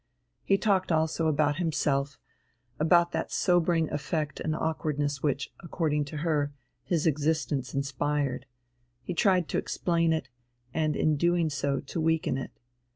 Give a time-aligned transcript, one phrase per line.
[0.41, 2.17] He talked also about himself,
[2.79, 6.51] about that sobering effect and awkwardness which, according to her,
[6.83, 8.47] his existence inspired;
[9.03, 10.27] he tried to explain it,
[10.73, 12.49] and in doing so to weaken it.